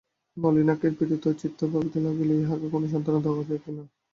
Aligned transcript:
নলিনাক্ষের 0.37 0.93
পীড়িত 0.97 1.25
চিত্ত 1.41 1.59
ভাবিতে 1.71 1.99
লাগিল, 1.99 2.29
ইহাকে 2.35 2.67
কোনো 2.69 2.85
সান্ত্বনা 2.87 3.19
দেওয়া 3.25 3.43
যায় 3.43 3.61
কি 3.63 3.71
না। 3.71 3.83